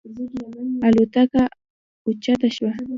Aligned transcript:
الوتکه 0.85 1.43
اوچته 2.05 2.47
شوه. 2.55 2.71